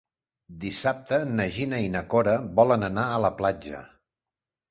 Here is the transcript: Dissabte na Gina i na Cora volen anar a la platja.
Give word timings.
Dissabte 0.61 1.19
na 1.33 1.45
Gina 1.57 1.81
i 1.89 1.91
na 1.97 2.01
Cora 2.15 2.33
volen 2.61 2.87
anar 2.89 3.03
a 3.09 3.19
la 3.27 3.31
platja. 3.43 3.83